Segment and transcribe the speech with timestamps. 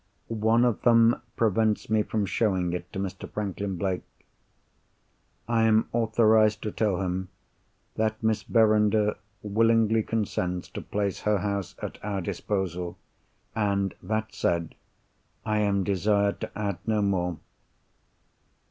[0.47, 3.29] One of them prevents me from showing it to Mr.
[3.31, 4.01] Franklin Blake.
[5.47, 7.29] I am authorised to tell him
[7.97, 12.97] that Miss Verinder willingly consents to place her house at our disposal;
[13.55, 14.73] and, that said,
[15.45, 17.37] I am desired to add no more.